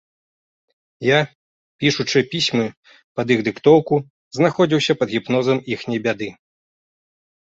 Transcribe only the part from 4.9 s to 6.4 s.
пад гіпнозам іхняй бяды.